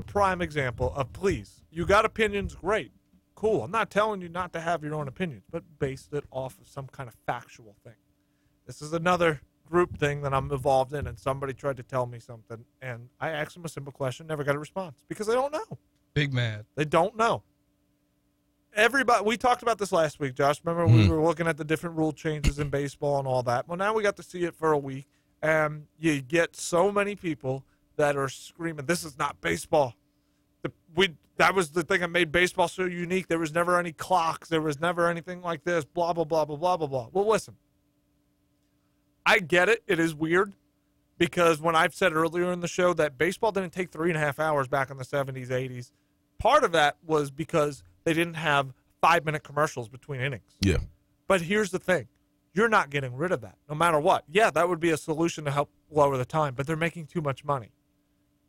[0.00, 2.92] prime example of please, you got opinions, great,
[3.34, 3.64] cool.
[3.64, 6.68] I'm not telling you not to have your own opinions, but base it off of
[6.68, 7.94] some kind of factual thing.
[8.66, 12.18] This is another group thing that I'm involved in, and somebody tried to tell me
[12.18, 15.52] something, and I asked them a simple question, never got a response because they don't
[15.52, 15.78] know.
[16.12, 16.66] Big mad.
[16.74, 17.42] They don't know.
[18.74, 20.60] Everybody, we talked about this last week, Josh.
[20.64, 21.12] Remember, we mm-hmm.
[21.12, 23.66] were looking at the different rule changes in baseball and all that.
[23.66, 25.06] Well, now we got to see it for a week,
[25.42, 27.64] and you get so many people
[28.00, 29.94] that are screaming, "This is not baseball."
[30.62, 33.28] The, we that was the thing that made baseball so unique.
[33.28, 34.48] There was never any clocks.
[34.48, 35.84] There was never anything like this.
[35.84, 37.08] Blah blah blah blah blah blah blah.
[37.12, 37.56] Well, listen,
[39.24, 39.82] I get it.
[39.86, 40.52] It is weird
[41.18, 44.20] because when I've said earlier in the show that baseball didn't take three and a
[44.20, 45.92] half hours back in the 70s, 80s,
[46.38, 50.56] part of that was because they didn't have five minute commercials between innings.
[50.60, 50.78] Yeah.
[51.26, 52.08] But here's the thing
[52.52, 54.24] you're not getting rid of that no matter what.
[54.28, 57.20] Yeah, that would be a solution to help lower the time, but they're making too
[57.20, 57.72] much money.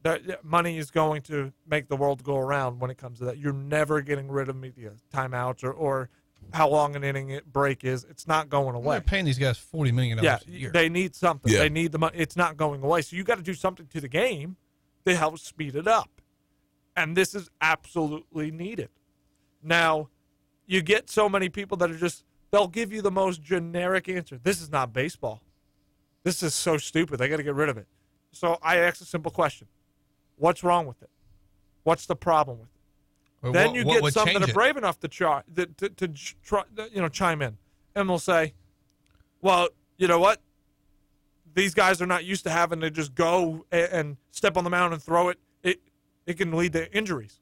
[0.04, 3.38] That money is going to make the world go around when it comes to that.
[3.38, 6.10] You're never getting rid of media timeouts or, or
[6.54, 8.04] how long an inning break is.
[8.10, 8.96] It's not going away.
[8.96, 10.72] they're paying these guys forty million Yeah, dollars a year.
[10.72, 11.52] they need something.
[11.52, 11.60] Yeah.
[11.60, 12.18] They need the money.
[12.18, 13.04] It's not going away.
[13.04, 14.56] So you got to do something to the game
[15.06, 16.10] to help speed it up.
[16.98, 18.90] And this is absolutely needed.
[19.64, 20.10] Now,
[20.66, 24.40] you get so many people that are just, they'll give you the most generic answer.
[24.42, 25.42] This is not baseball.
[26.24, 27.20] This is so stupid.
[27.20, 27.88] They got to get rid of it.
[28.32, 29.68] So I asked a simple question
[30.42, 31.10] What's wrong with it?
[31.84, 33.44] What's the problem with it?
[33.44, 34.54] Well, then what- you get some that are it?
[34.56, 36.08] brave enough to try to, to, to
[36.44, 37.58] try, you know chime in,
[37.96, 38.56] and they'll say,
[39.42, 40.42] "Well, you know what?
[41.54, 44.72] These guys are not used to having to just go and, and step on the
[44.72, 45.38] mound and throw it.
[45.62, 45.80] It
[46.26, 47.40] it can lead to injuries.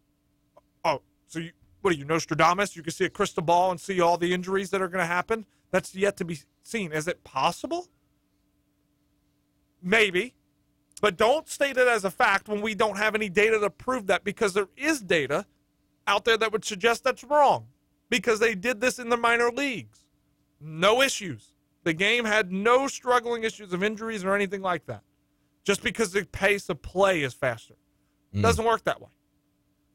[0.83, 2.75] Oh, so you what are you Nostradamus?
[2.75, 5.05] You can see a crystal ball and see all the injuries that are going to
[5.05, 5.45] happen.
[5.71, 6.91] That's yet to be seen.
[6.91, 7.87] Is it possible?
[9.81, 10.33] Maybe,
[10.99, 14.07] but don't state it as a fact when we don't have any data to prove
[14.07, 15.45] that because there is data
[16.07, 17.67] out there that would suggest that's wrong
[18.09, 20.05] because they did this in the minor leagues.
[20.59, 21.53] No issues.
[21.83, 25.01] The game had no struggling issues of injuries or anything like that.
[25.63, 27.75] Just because the pace of play is faster.
[28.35, 28.41] Mm.
[28.41, 29.09] Doesn't work that way.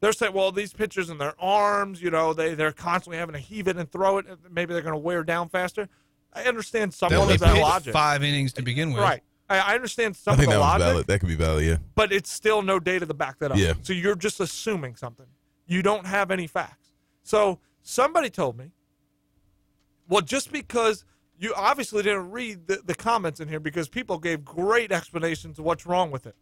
[0.01, 3.39] They're saying, well, these pitchers and their arms, you know, they, they're constantly having to
[3.39, 4.25] heave it and throw it.
[4.51, 5.87] Maybe they're going to wear down faster.
[6.33, 7.93] I understand some of that logic.
[7.93, 9.01] five innings to begin with.
[9.01, 9.23] Right.
[9.49, 11.07] I, I understand some I think of that the was logic valid.
[11.07, 11.65] That could be valid.
[11.65, 11.77] Yeah.
[11.95, 13.57] but it's still no data to back that up.
[13.57, 13.73] Yeah.
[13.81, 15.27] So you're just assuming something.
[15.67, 16.93] You don't have any facts.
[17.23, 18.71] So somebody told me,
[20.07, 21.05] well, just because
[21.37, 25.65] you obviously didn't read the, the comments in here because people gave great explanations of
[25.65, 26.35] what's wrong with it.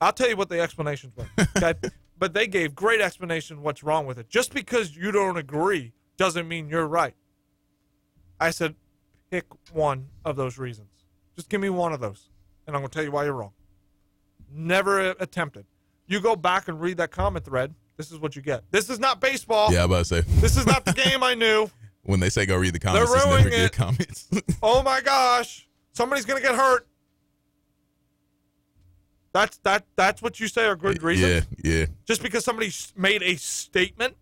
[0.00, 1.26] I'll tell you what the explanations were.
[1.56, 1.74] Okay.
[2.18, 4.28] but they gave great explanation what's wrong with it.
[4.28, 7.14] Just because you don't agree doesn't mean you're right.
[8.40, 8.74] I said,
[9.30, 10.88] pick one of those reasons.
[11.36, 12.30] Just give me one of those,
[12.66, 13.52] and I'm going to tell you why you're wrong.
[14.52, 15.66] Never attempted.
[16.06, 17.74] You go back and read that comment thread.
[17.96, 18.64] This is what you get.
[18.70, 19.72] This is not baseball.
[19.72, 20.20] Yeah, I'm about to say.
[20.40, 21.68] This is not the game I knew.
[22.06, 23.72] When they say go read the comments, They're ruining it.
[23.72, 24.28] comments.
[24.62, 26.86] Oh my gosh, somebody's gonna get hurt.
[29.32, 29.86] That's that.
[29.96, 31.46] That's what you say are good reasons.
[31.64, 31.86] yeah, yeah.
[32.04, 34.16] Just because somebody made a statement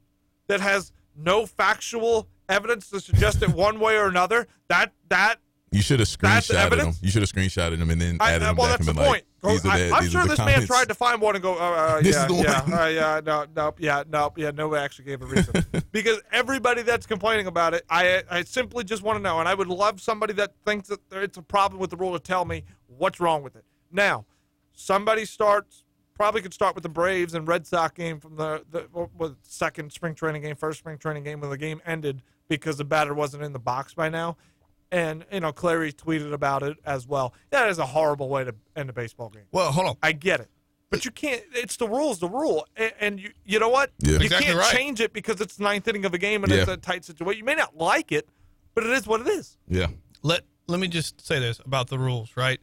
[0.47, 4.47] that has no factual evidence to suggest it one way or another.
[4.69, 5.36] That that
[5.72, 6.93] You should have screenshotted them.
[7.00, 8.97] You should have screenshotted them and then I, added I- them well, back that's and
[8.97, 9.25] the been point.
[9.43, 11.43] like, are I, the, I'm these sure the this man tried to find one and
[11.43, 12.72] go, uh, uh, This yeah, is the yeah, one.
[12.75, 15.65] uh, yeah, no, nope, yeah, nope, yeah, nobody actually gave a reason.
[15.93, 19.55] because everybody that's complaining about it, I, I simply just want to know, and I
[19.55, 22.65] would love somebody that thinks that it's a problem with the rule to tell me
[22.87, 23.65] what's wrong with it.
[23.91, 24.27] Now,
[24.75, 25.84] somebody starts,
[26.15, 29.33] probably could start with the Braves and Red Sox game from the, the what was
[29.33, 32.84] it, second spring training game, first spring training game when the game ended because the
[32.84, 34.37] batter wasn't in the box by now.
[34.92, 37.32] And, you know, Clary tweeted about it as well.
[37.50, 39.44] That is a horrible way to end a baseball game.
[39.50, 39.97] Well, hold on.
[40.03, 40.50] I get it.
[40.91, 41.42] But you can't.
[41.54, 43.30] It's the rules, the rule, and, and you.
[43.47, 43.91] You know what?
[44.00, 44.10] Yeah.
[44.12, 44.76] You Exactly can't right.
[44.76, 47.38] change it because it's the ninth inning of a game and it's a tight situation.
[47.38, 48.28] You may not like it,
[48.75, 49.56] but it is what it is.
[49.66, 49.86] Yeah.
[50.22, 52.60] let let me just say this about the rules, right?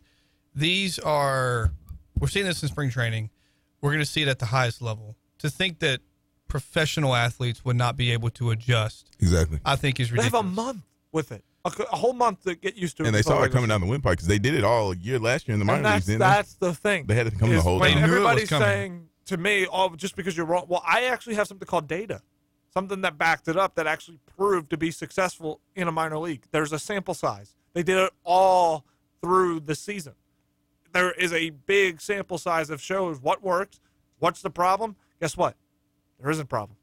[0.53, 1.72] These are
[2.19, 3.31] we're seeing this in spring training.
[3.81, 5.16] We're going to see it at the highest level.
[5.40, 6.01] To think that
[6.47, 9.59] professional athletes would not be able to adjust, Exactly.
[9.66, 10.31] I think is ridiculous.
[10.31, 13.03] They have a month with it, a, a whole month to get used to.
[13.03, 13.08] It.
[13.08, 15.47] And they saw it coming down the windpipe because they did it all year last
[15.47, 16.20] year in the minor And that's leagues.
[16.20, 17.06] That's the thing.
[17.06, 18.02] They had it coming the whole when time.
[18.02, 21.06] They knew it was Everybody's saying to me, "Oh, just because you're wrong." Well, I
[21.06, 22.22] actually have something called data,
[22.73, 26.44] something that backed it up that actually proved to be successful in a minor league.
[26.52, 27.56] There's a sample size.
[27.73, 28.85] They did it all
[29.22, 30.14] through the season.
[30.91, 33.79] There is a big sample size that shows what works,
[34.17, 34.96] what's the problem.
[35.22, 35.55] Guess what?
[36.20, 36.78] There isn't a problem.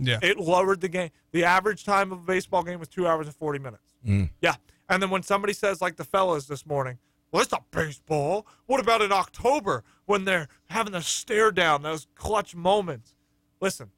[0.00, 0.18] Yeah.
[0.22, 1.10] It lowered the game.
[1.32, 3.94] The average time of a baseball game was two hours and 40 minutes.
[4.06, 4.30] Mm.
[4.40, 4.54] Yeah.
[4.88, 6.98] And then when somebody says, like the fellas this morning,
[7.30, 8.46] Well, it's not baseball.
[8.66, 13.14] What about in October when they're having the stare down, those clutch moments?
[13.60, 13.90] Listen,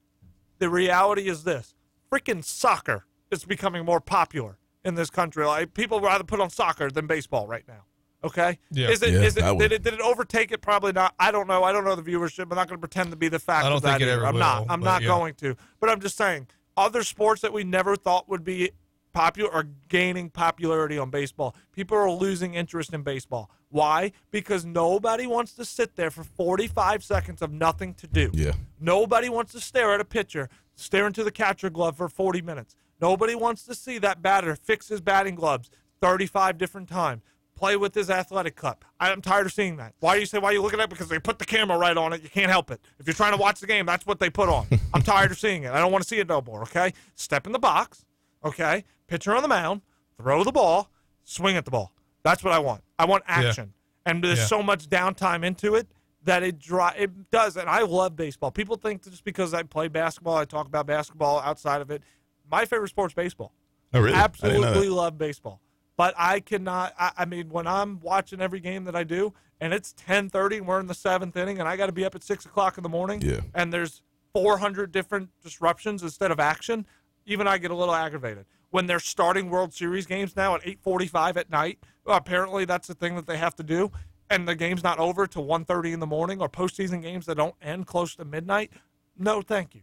[0.59, 1.73] the reality is this
[2.11, 5.45] freaking soccer is becoming more popular in this country.
[5.45, 7.85] Like people rather put on soccer than baseball right now.
[8.23, 8.57] Okay.
[8.71, 8.89] Yeah.
[8.89, 9.13] Is it?
[9.13, 9.43] Yeah, is it?
[9.43, 9.59] Would.
[9.59, 9.83] Did it?
[9.83, 10.61] Did it overtake it?
[10.61, 11.13] Probably not.
[11.19, 11.63] I don't know.
[11.63, 12.43] I don't know the viewership.
[12.43, 14.11] I'm not going to pretend to be the fact I don't of that think it
[14.11, 14.25] either.
[14.25, 14.65] ever I'm not.
[14.69, 15.09] I'm not yeah.
[15.09, 15.55] going to.
[15.79, 16.47] But I'm just saying,
[16.77, 18.71] other sports that we never thought would be
[19.13, 21.55] popular are gaining popularity on baseball.
[21.71, 23.49] People are losing interest in baseball.
[23.69, 24.11] Why?
[24.31, 28.29] Because nobody wants to sit there for 45 seconds of nothing to do.
[28.33, 28.53] Yeah.
[28.79, 32.75] Nobody wants to stare at a pitcher, stare into the catcher glove for 40 minutes.
[33.01, 35.69] Nobody wants to see that batter fix his batting gloves
[36.01, 37.21] 35 different times,
[37.63, 38.83] play with his athletic cup.
[38.99, 39.93] I'm tired of seeing that.
[40.01, 40.89] Why do you say, why are you looking at it?
[40.89, 42.21] Because they put the camera right on it.
[42.21, 42.81] You can't help it.
[42.99, 44.67] If you're trying to watch the game, that's what they put on.
[44.93, 45.71] I'm tired of seeing it.
[45.71, 46.91] I don't want to see it no more, okay?
[47.15, 48.03] Step in the box,
[48.43, 48.83] okay?
[49.07, 49.79] Pitcher on the mound,
[50.17, 50.89] throw the ball,
[51.23, 51.93] swing at the ball.
[52.23, 52.83] That's what I want.
[52.99, 53.71] I want action.
[54.05, 54.45] And there's Yeah.
[54.47, 55.87] so much downtime into it
[56.25, 58.51] that it dry it does and I love baseball.
[58.51, 62.03] People think just because I play basketball, I talk about basketball outside of it.
[62.51, 63.53] My favorite sport's baseball.
[63.93, 64.15] Oh, really?
[64.17, 65.61] I Absolutely love baseball.
[65.95, 69.73] But I cannot I, I mean when I'm watching every game that I do and
[69.73, 72.23] it's ten thirty and we're in the seventh inning and I gotta be up at
[72.23, 73.41] six o'clock in the morning Yeah.
[73.53, 74.01] and there's
[74.33, 76.85] four hundred different disruptions instead of action,
[77.25, 78.45] even I get a little aggravated.
[78.71, 82.65] When they're starting World Series games now at eight forty five at night, well, apparently
[82.65, 83.91] that's the thing that they have to do,
[84.31, 87.53] and the game's not over till 1.30 in the morning, or postseason games that don't
[87.61, 88.71] end close to midnight.
[89.15, 89.81] No, thank you.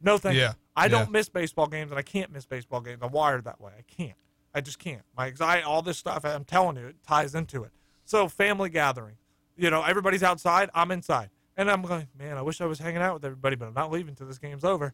[0.00, 0.54] No, thank Yeah, you.
[0.76, 0.88] I yeah.
[0.90, 3.00] don't miss baseball games, and I can't miss baseball games.
[3.02, 3.72] I'm wired that way.
[3.76, 4.16] I can't.
[4.54, 5.02] I just can't.
[5.16, 7.70] My anxiety, all this stuff, I'm telling you, it ties into it.
[8.04, 9.16] So, family gathering.
[9.56, 10.70] You know, everybody's outside.
[10.74, 11.30] I'm inside.
[11.56, 13.90] And I'm going, man, I wish I was hanging out with everybody, but I'm not
[13.90, 14.92] leaving till this game's over.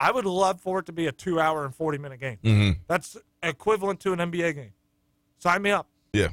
[0.00, 2.38] I would love for it to be a two hour and 40 minute game.
[2.42, 4.72] hmm That's equivalent to an NBA game.
[5.38, 5.86] Sign me up.
[6.12, 6.28] Yeah.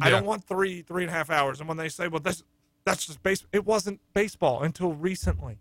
[0.00, 0.10] I Yeah.
[0.16, 1.60] don't want three, three and a half hours.
[1.60, 2.42] And when they say, well, this,
[2.84, 5.58] that's just base, it wasn't baseball until recently.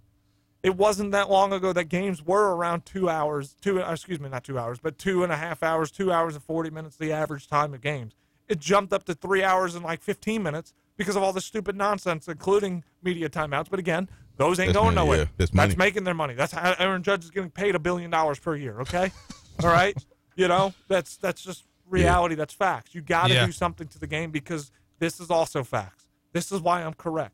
[0.63, 4.27] It wasn't that long ago that games were around two hours, two, uh, excuse me,
[4.29, 7.11] not two hours, but two and a half hours, two hours and 40 minutes, the
[7.11, 8.13] average time of games.
[8.47, 11.75] It jumped up to three hours and like 15 minutes because of all the stupid
[11.75, 13.69] nonsense, including media timeouts.
[13.69, 15.17] But again, those ain't That's going money, nowhere.
[15.19, 15.25] yeah.
[15.37, 15.75] That's money.
[15.77, 16.33] making their money.
[16.33, 18.81] That's how Aaron Judge is getting paid a billion dollars per year.
[18.81, 19.11] Okay,
[19.63, 19.95] all right.
[20.35, 22.35] You know that's that's just reality.
[22.35, 22.93] That's facts.
[22.95, 23.45] You got to Yeah.
[23.45, 26.07] do something to the game because this is also facts.
[26.33, 27.33] This is why I'm correct.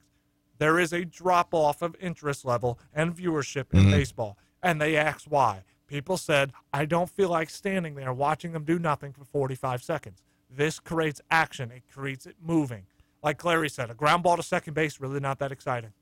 [0.59, 5.27] There is a drop off of interest level and viewership in baseball, and they asked
[5.27, 5.63] why.
[5.87, 10.23] People said, "I don't feel like standing there watching them do nothing for 45 seconds."
[10.49, 11.71] This creates action.
[11.71, 12.85] It creates it moving.
[13.23, 15.93] Like Clary said, a ground ball to second base really not that exciting.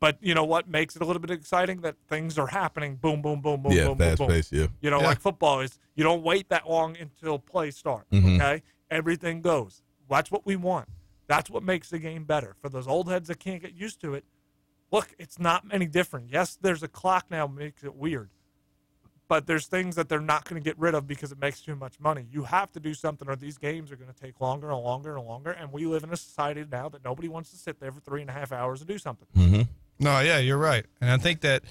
[0.00, 1.82] But you know what makes it a little bit exciting?
[1.82, 2.96] That things are happening.
[2.96, 3.88] Boom, boom, boom, boom, Yeah.
[3.88, 4.28] boom, boom, Fast boom.
[4.28, 4.50] pace.
[4.50, 4.68] Yeah.
[4.80, 5.08] You know, Yeah.
[5.08, 8.10] like football is you don't wait that long until play starts.
[8.10, 8.36] Mhm.
[8.36, 9.82] Okay, everything goes.
[10.08, 10.88] That's what we want.
[11.30, 14.14] That's what makes the game better for those old heads that can't get used to
[14.14, 14.24] it.
[14.90, 16.28] Look, it's not any different.
[16.28, 18.30] Yes, there's a clock now makes it weird,
[19.28, 21.76] but there's things that they're not going to get rid of because it makes too
[21.76, 22.26] much money.
[22.32, 25.16] You have to do something, or these games are going to take longer and longer
[25.16, 25.52] and longer.
[25.52, 28.22] And we live in a society now that nobody wants to sit there for three
[28.22, 29.28] and a half hours to do something.
[29.36, 29.62] Mm-hmm.
[30.00, 31.62] No, yeah, you're right, and I think that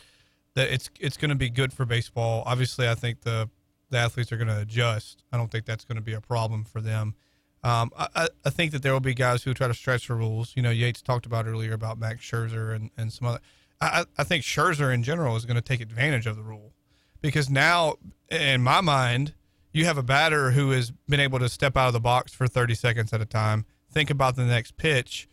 [0.56, 2.44] that it's it's going to be good for baseball.
[2.46, 3.50] Obviously, I think the
[3.90, 5.26] the athletes are going to adjust.
[5.34, 7.16] I don't think that's going to be a problem for them.
[7.64, 10.54] Um, I, I- think that there will be guys who try to stretch the rules.
[10.56, 13.40] You know, Yates talked about earlier about Max Scherzer and, and some other.
[13.82, 16.74] I, I think Scherzer in general is going to take advantage of the rule
[17.22, 17.96] because now,
[18.30, 19.34] in my mind,
[19.72, 22.48] you have a batter who has been able to step out of the box for
[22.48, 25.28] 30 seconds at a time, think about the next pitch,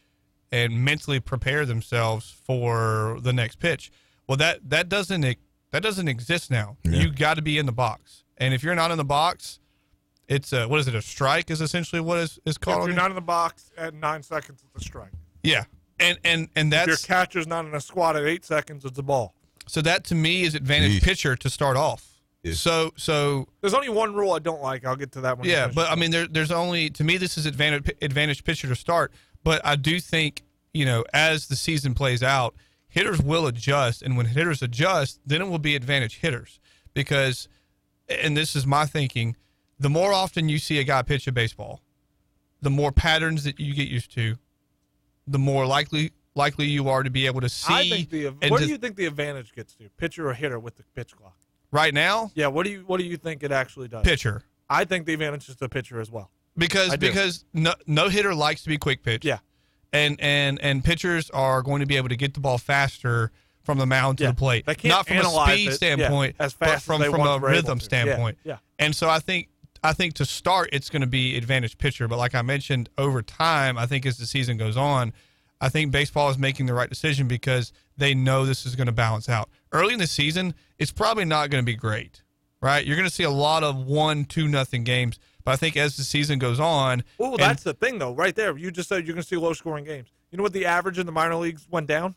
[0.53, 3.91] and mentally prepare themselves for the next pitch.
[4.29, 5.23] Well, that that doesn't
[5.71, 6.77] that doesn't exist now.
[6.85, 7.01] Yeah.
[7.01, 9.59] You got to be in the box, and if you're not in the box,
[10.29, 10.95] it's a, what is it?
[10.95, 12.87] A strike is essentially what is is If called.
[12.87, 15.13] you're not in the box at nine seconds, it's a strike.
[15.43, 15.65] yeah,
[16.01, 19.03] and and and If your catcher's not in a squat at eight seconds, it's a
[19.03, 19.35] ball.
[19.67, 21.03] so that to me is advantage Yeesh.
[21.05, 22.05] pitcher to start off.
[22.43, 22.53] Yeah.
[22.55, 24.85] So so There's only one rule I don't like.
[24.87, 25.49] I'll get to that one.
[25.49, 28.77] yeah, but I mean, there, there's only to me this is advantage advantage pitcher to
[28.77, 29.13] start.
[29.45, 30.43] But I do think
[30.75, 32.55] you know as the season plays out,
[32.89, 36.59] hitters will adjust, and when hitters adjust, then it will be advantage hitters
[36.95, 37.49] because,
[38.09, 39.37] and this is my thinking,
[39.79, 41.81] the more often you see a guy pitch a baseball,
[42.63, 44.37] the more patterns that you get used to,
[45.27, 47.73] the more likely likely you are to be able to see.
[47.73, 50.59] I think the what to- do you think the advantage gets to pitcher or hitter
[50.59, 51.37] with the pitch clock?
[51.73, 54.05] right now Yeah, what do you what do you think it actually does?
[54.05, 56.31] pitcher I think the advantage is the pitcher as well.
[56.57, 57.09] because I do.
[57.09, 59.25] because no, no hitter likes to be quick pitch.
[59.25, 59.39] Yeah.
[59.93, 63.33] and and and pitchers are going to be able to get the ball faster
[63.65, 64.31] from the mound to Yeah.
[64.31, 66.83] the plate, They can't not from a speed it, yeah, standpoint, as but fast as
[66.85, 67.83] from from a once were able rhythm to.
[67.85, 68.39] Yeah, standpoint.
[68.45, 68.59] yeah.
[68.79, 69.49] And so I think
[69.87, 72.09] I think to start, it's going to be advantage pitcher.
[72.09, 75.13] But like I mentioned, over time, I think as the season goes on,
[75.61, 78.93] I think baseball is making the right decision because they know this is going to
[78.93, 79.49] balance out.
[79.73, 82.23] Early in the season, it's probably not going to be great,
[82.61, 82.85] right?
[82.85, 85.19] You're going to see a lot of one, two, nothing games.
[85.45, 88.57] But I think as the season goes on, Oh, that's the thing, though, right there.
[88.59, 90.09] You just said you're going to see low scoring games.
[90.31, 92.17] You know what the average in the minor leagues went down?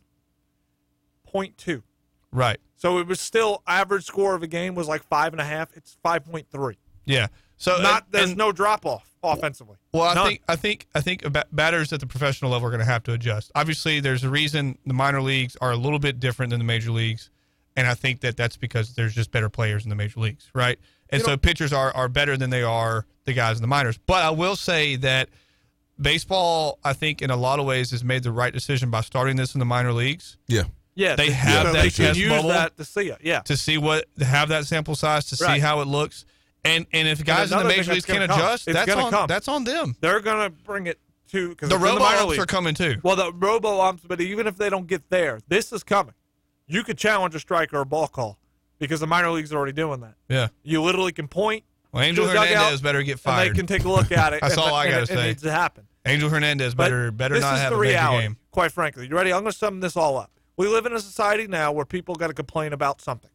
[1.34, 1.84] 0.2.
[2.32, 5.46] right, So it was still average score of a game was like five and a
[5.46, 5.70] half.
[5.76, 6.76] It's 5.3.
[7.06, 7.28] yeah.
[7.60, 9.76] So Not and- there's and- no drop off offensively.
[9.94, 10.28] Well, I None.
[10.28, 13.14] think I think I think batters at the professional level are going to have to
[13.14, 13.52] adjust.
[13.54, 16.90] Obviously, there's a reason the minor leagues are a little bit different than the major
[16.92, 17.30] leagues,
[17.76, 20.80] and I think that that's because there's just better players in the major leagues, right?
[21.10, 23.68] And You so know- pitchers are are better than they are the guys in the
[23.68, 24.00] minors.
[24.08, 25.30] But I will say that
[26.00, 29.36] baseball, I think, in a lot of ways, has made the right decision by starting
[29.36, 30.64] this in the minor leagues Yeah.
[30.96, 33.20] Yeah, They so have so that they can test use bubble that to see it.
[33.22, 36.26] Yeah, to see what to have that sample size to see how it looks.
[36.66, 38.40] And and if guys in the major leagues can gonna come.
[38.40, 39.28] adjust, It's that's gonna on come.
[39.28, 39.96] that's on them.
[40.02, 41.00] they're gonna bring it
[41.32, 42.98] to because The robo umps are coming too.
[43.04, 46.14] Well, the robo umps, but even if they don't get there, this is coming.
[46.68, 48.40] You could challenge a strike or a ball call
[48.78, 50.16] because the minor leagues are already doing that.
[50.28, 50.50] Yeah.
[50.64, 53.48] You literally can point, Well, Angel Hernandez better get fired.
[53.48, 54.40] and they can take a look at it.
[54.42, 55.24] That's and, all I gotta it, say.
[55.24, 55.88] It needs to happen.
[56.06, 58.38] Angel Hernandez But better better this not have the a major reality, game.
[58.52, 59.32] Quite frankly, you ready?
[59.32, 60.32] I'm going to sum this all up.
[60.58, 63.30] We live in a society now where people got to complain about something.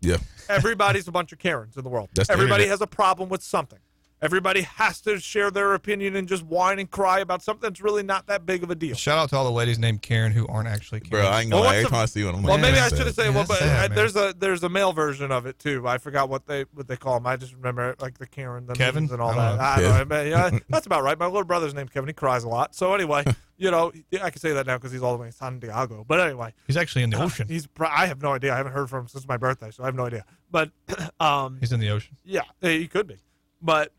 [0.00, 0.16] Yeah.
[0.48, 2.08] Everybody's a bunch of Karens in the world.
[2.14, 2.70] That's Everybody internet.
[2.70, 3.78] has a problem with something.
[4.22, 8.02] Everybody has to share their opinion and just whine and cry about something that's really
[8.02, 8.94] not that big of a deal.
[8.94, 11.24] Shout out to all the ladies named Karen who aren't actually Karen.
[11.24, 11.76] Bro, I ain't gonna Well, lie.
[11.76, 13.34] what's Every the- time I see one, I'm Well, like, maybe I should have said.
[13.34, 15.88] Well, but sad, uh, there's a there's a male version of it too.
[15.88, 17.26] I forgot what they what they call them.
[17.26, 19.08] I just remember like the Karen, the Kevin?
[19.10, 19.48] and all I that.
[19.48, 19.64] don't know.
[19.64, 20.04] I don't know.
[20.04, 21.18] but, Yeah, that's about right.
[21.18, 22.08] My little brother's named Kevin.
[22.08, 22.74] He cries a lot.
[22.74, 23.24] So anyway,
[23.56, 23.90] you know,
[24.22, 26.04] I can say that now because he's all the way in San Diego.
[26.06, 27.48] But anyway, He's actually in the ocean.
[27.48, 27.68] he's.
[27.80, 28.52] I have no idea.
[28.52, 30.26] I haven't heard from him since my birthday, so I have no idea.
[30.50, 30.72] But
[31.20, 32.18] um, He's in the ocean.
[32.22, 33.16] yeah, he could be.
[33.62, 33.92] But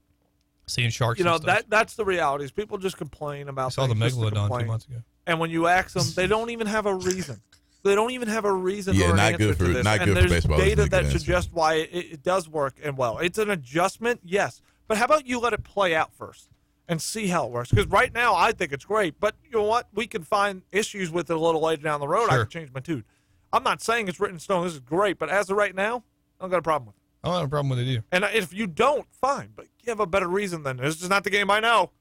[0.72, 1.20] Seeing sharks.
[1.20, 1.56] you know and stuff.
[1.58, 2.46] that that's the reality.
[2.46, 3.74] Is people just complain I about.
[3.74, 4.98] saw the things just to megalodon two months ago.
[5.28, 7.42] And when you ask them, they don't even have a reason.
[7.84, 8.96] They don't even have a reason.
[8.96, 9.84] Yeah, or an not answer good for- to this.
[9.84, 11.18] not and good for baseball is data a good that answer.
[11.20, 13.18] suggests why it, it does work and well.
[13.18, 16.50] It's an adjustment, yes, but how about you let it play out first
[16.88, 17.70] and see how it works?
[17.72, 19.88] Because right now I think it's great, but you know what?
[19.94, 22.30] We can find issues with it a little later down the road.
[22.30, 23.04] I can change my tune.
[23.52, 24.64] I'm not saying it's written in stone.
[24.64, 26.04] This is great, but as of right now,
[26.40, 27.01] I don't got a problem with it.
[27.24, 28.04] I don't have a problem with it either.
[28.12, 31.30] And if you don't, fine, but give a better reason than this is not the
[31.30, 31.92] game I know.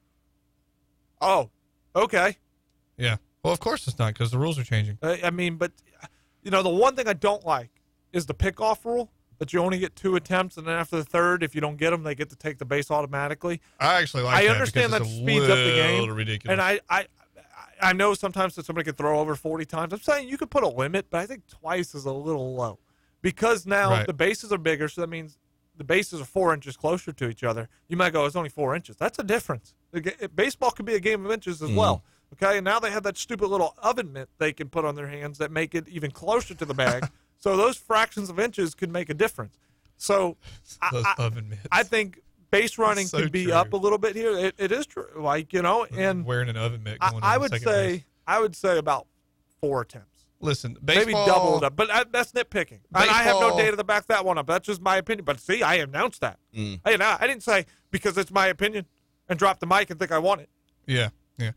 [1.20, 1.50] Oh,
[1.94, 2.36] okay.
[2.96, 3.16] Yeah.
[3.42, 4.98] Well, of course it's not because the rules are changing.
[5.02, 5.72] I I mean, but
[6.42, 7.70] you know, the one thing I don't like
[8.12, 11.42] is the pickoff rule that you only get two attempts, and then after the third,
[11.42, 13.60] if you don't get them, they get to take the base automatically.
[13.78, 14.36] I actually like.
[14.36, 16.52] I that understand that speeds up the game a little Ridiculous.
[16.52, 17.06] and I, I,
[17.80, 19.92] I know sometimes that somebody could throw over forty times.
[19.92, 22.78] I'm saying you could put a limit, but I think twice is a little low
[23.22, 24.06] because now Right.
[24.06, 25.38] the bases are bigger, so that means
[25.76, 27.68] the bases are four inches closer to each other.
[27.88, 28.96] You might go, it's only four inches.
[28.96, 29.74] That's a difference.
[30.34, 31.76] Baseball could be a game of inches as mm.
[31.76, 32.04] well.
[32.34, 35.08] Okay, and now they have that stupid little oven mitt they can put on their
[35.08, 37.08] hands that make it even closer to the bag.
[37.38, 39.58] so those fractions of inches could make a difference.
[39.96, 40.36] So
[40.80, 41.66] I- Those I, oven mitts.
[41.72, 43.54] I think base running So could be true.
[43.54, 44.32] up a little bit here.
[44.32, 46.98] It, it is true, like you know, and wearing an oven mitt.
[47.00, 48.02] I, Going I would say base.
[48.26, 49.06] I would say about
[49.60, 50.09] four attempts,
[50.42, 51.76] Listen, baseball, maybe double it up.
[51.76, 54.46] But I, that's nitpicking, and I have no data to back that one up.
[54.46, 55.24] That's just my opinion.
[55.26, 56.38] But see, I announced that.
[56.56, 56.80] Mm.
[56.84, 58.86] Hey, now I didn't say because it's my opinion
[59.28, 60.48] and drop the mic and think I want it.
[60.86, 61.50] Yeah, yeah.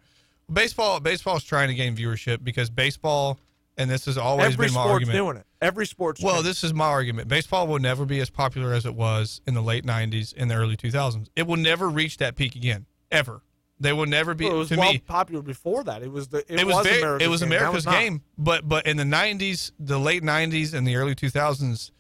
[0.51, 3.39] Baseball, baseball is trying to gain viewership because baseball,
[3.77, 5.15] and this has always Every been my sport's argument.
[5.17, 5.45] doing it.
[5.61, 6.49] Every sport's Well, changing.
[6.49, 7.29] this is my argument.
[7.29, 10.55] Baseball will never be as popular as it was in the late '90s and the
[10.55, 11.29] early 2000s.
[11.37, 13.41] It will never reach that peak again, ever.
[13.83, 14.45] They will never be.
[14.45, 16.03] Well, it was well me, popular before that.
[16.03, 17.51] It was the it, it was, very, America's it was game.
[17.51, 17.91] America's not.
[17.91, 18.21] game.
[18.37, 21.91] But but in the '90s, the late '90s and the early 2000s,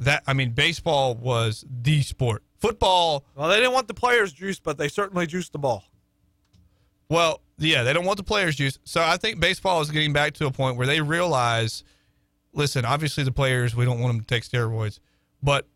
[0.00, 2.42] that I mean, baseball was the sport.
[2.58, 5.82] Football, Well, they didn't want the players juiced, but they certainly juiced the ball.
[7.08, 8.78] Well, yeah, they don't want the players juice.
[8.84, 11.84] So I think baseball is getting back to a point where they realize,
[12.52, 15.00] listen, obviously the players, we don't want them to take steroids,
[15.42, 15.66] but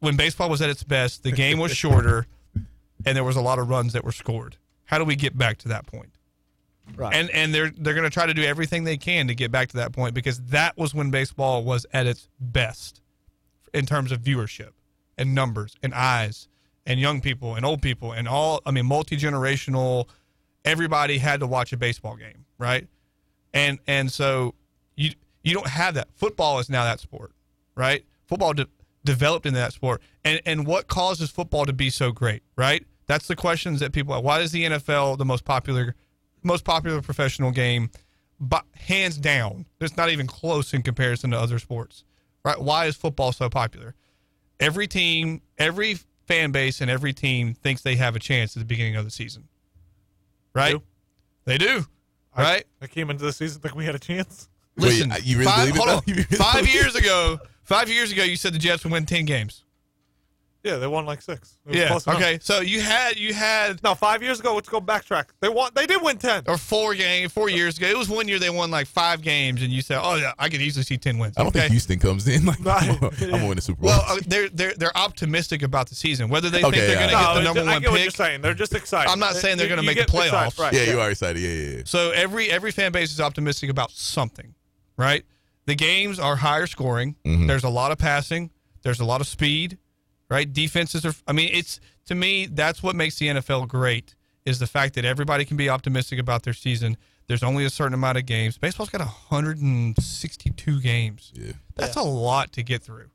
[0.00, 2.26] when baseball was at its best, the game was shorter
[3.04, 4.56] and there was a lot of runs that were scored.
[4.86, 6.10] How do we get back to that point?
[6.94, 7.14] Right.
[7.14, 9.68] And and they're they're going to try to do everything they can to get back
[9.70, 13.00] to that point because that was when baseball was at its best
[13.74, 14.70] in terms of viewership
[15.18, 16.48] and numbers and eyes
[16.86, 20.08] and young people and old people and all I mean multi-generational
[20.64, 22.86] everybody had to watch a baseball game, right?
[23.52, 24.54] And and so
[24.94, 25.10] you
[25.42, 26.08] you don't have that.
[26.14, 27.32] Football is now that sport,
[27.74, 28.04] right?
[28.26, 28.68] Football de-
[29.04, 30.02] developed into that sport.
[30.24, 32.84] And and what causes football to be so great, right?
[33.06, 34.24] That's the questions that people ask.
[34.24, 35.94] why is the NFL the most popular
[36.42, 37.90] most popular professional game
[38.38, 39.64] but hands down.
[39.80, 42.04] It's not even close in comparison to other sports.
[42.44, 42.60] Right?
[42.60, 43.94] Why is football so popular?
[44.60, 48.66] Every team, every fan base and every team thinks they have a chance at the
[48.66, 49.48] beginning of the season.
[50.54, 50.72] Right?
[50.72, 50.82] Do?
[51.44, 51.86] They do.
[52.34, 52.64] I- Right?
[52.82, 54.48] I came into the season thinking we had a chance.
[54.76, 56.02] Listen, you really five, believe it, hold on.
[56.06, 59.06] You really five believe years ago, five years ago, you said the Jets would win
[59.06, 59.64] ten games.
[60.66, 61.56] Yeah, they won like six.
[61.64, 61.86] It was Yeah.
[61.88, 62.08] close.
[62.08, 62.38] Okay.
[62.42, 64.54] So you had you had No, five years ago.
[64.56, 65.26] Let's go backtrack.
[65.40, 65.70] They won.
[65.74, 66.42] They did win ten.
[66.46, 67.86] or four game four years ago.
[67.86, 70.48] It was one year they won like five games, and you said, "Oh yeah, I
[70.48, 71.60] could easily see ten wins." I don't okay.
[71.60, 72.88] think Houston comes in like Right.
[73.02, 73.90] I'm gonna win the Super Bowl.
[73.90, 76.28] well, uh, they're they're they're optimistic about the season.
[76.28, 76.94] Whether they think they're yeah.
[76.94, 78.40] going to no, get the it's- number I one get what you're saying.
[78.42, 79.08] They're just excited.
[79.08, 80.58] I'm not saying they're You- gonna you make the get excited, playoffs.
[80.58, 80.72] Right.
[80.74, 81.40] yeah, you are excited.
[81.40, 81.82] Yeah, yeah, yeah.
[81.86, 84.54] so every every fan base is optimistic about something,
[84.96, 85.24] right?
[85.66, 87.14] The games are higher scoring.
[87.24, 87.46] Mhm.
[87.46, 88.50] There's a lot of passing.
[88.82, 89.78] There's a lot of speed,
[90.28, 90.50] right?
[90.52, 91.14] Defenses are.
[91.26, 94.14] I mean, it's to me that's what makes the NFL great
[94.44, 96.96] is the fact that everybody can be optimistic about their season.
[97.26, 98.56] There's only a certain amount of games.
[98.56, 101.32] Baseball's got 162 games.
[101.34, 101.52] Yeah.
[101.74, 103.08] That's a lot to get through,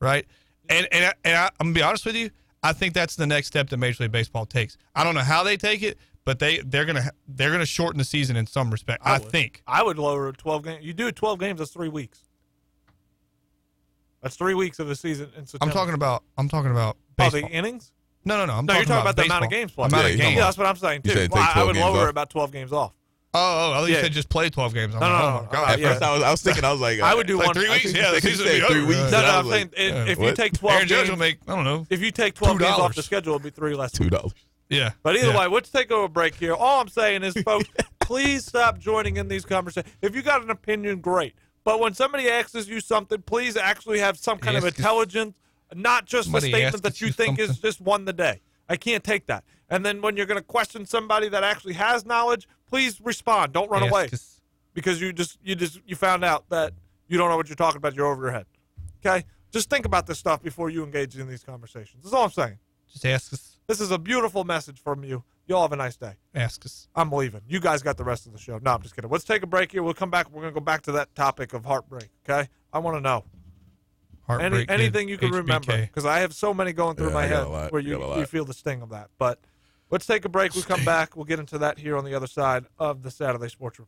[0.00, 0.26] right?
[0.68, 2.30] And and, I, and I, I'm gonna be honest with you.
[2.62, 4.76] I think that's the next step that Major League Baseball takes.
[4.94, 8.04] I don't know how they take it, but they they're gonna they're gonna shorten the
[8.04, 9.02] season in some respect.
[9.06, 9.30] I, would.
[9.30, 9.62] think.
[9.66, 10.84] I would lower it 12 games.
[10.84, 11.58] You do 12 games.
[11.60, 12.24] That's three weeks.
[14.26, 17.46] That's three weeks of the season in I'm talking about I'm talking about Oh, the
[17.46, 17.92] innings?
[18.24, 18.54] no, no, no.
[18.54, 19.92] I'm No, talking you're talking about, the amount of games played.
[19.92, 20.34] Amount Yeah, of games.
[20.34, 21.28] Yeah, that's what I'm saying too.
[21.30, 22.10] Well, I 12 would lower off.
[22.10, 22.92] about 12 games off.
[23.34, 24.00] Oh, oh, oh, I thought you Yeah.
[24.02, 24.94] said just play 12 games.
[24.96, 25.48] I'm No, like, no, oh no, my no.
[25.52, 25.70] god.
[25.70, 25.88] At yeah.
[25.92, 27.68] first, I was, I was thinking, I was like, I would do Like one three
[27.70, 27.92] weeks.
[27.94, 28.98] Yeah, the They season would be three weeks.
[28.98, 30.12] No, No, I no, was I'm saying like, if, yeah.
[30.12, 31.86] if you take 12 Aaron Judge games, will make I don't know.
[31.88, 33.92] if you take 12 games off the schedule, it'll be three less.
[33.92, 34.32] two dollars.
[34.68, 34.90] Yeah.
[35.04, 35.38] But either yeah.
[35.38, 36.52] way, let's take a break here.
[36.54, 37.68] All I'm saying is, folks,
[38.00, 39.94] please stop joining in these conversations.
[40.02, 41.34] If you got an opinion, great.
[41.66, 45.34] But when somebody asks you something, please actually have some kind of Ask intelligence,
[45.74, 48.40] not just a statement that you you think is just won the day.
[48.68, 49.42] I can't take that.
[49.68, 53.52] And then when you're going to question somebody that actually has knowledge, please respond.
[53.52, 54.40] Don't run Ask away us-
[54.74, 56.72] because you just you just you found out that
[57.08, 57.96] you don't know what you're talking about.
[57.96, 58.46] You're over your head.
[59.04, 62.04] Okay, just think about this stuff before you engage in these conversations.
[62.04, 62.58] That's all I'm saying.
[62.92, 63.56] Just ask us.
[63.66, 65.24] This is a beautiful message from you.
[65.46, 66.12] Y'all have a nice day.
[66.34, 66.88] Ask us.
[66.94, 67.42] I'm leaving.
[67.46, 68.58] You guys got the rest of the show.
[68.58, 69.10] No, I'm just kidding.
[69.10, 69.82] Let's take a break here.
[69.82, 70.30] We'll come back.
[70.30, 72.08] We're gonna go back to that topic of heartbreak.
[72.28, 73.24] Okay, I want to know
[74.28, 77.26] any Heartbreak anything you can remember because I have so many going through Yeah, my
[77.26, 78.18] head where I you got a lot.
[78.18, 79.08] you feel the sting of that.
[79.18, 79.38] But
[79.88, 80.54] let's take a break.
[80.56, 81.14] We come back.
[81.14, 83.84] We'll get into that here on the other side of the Saturday Sports Report.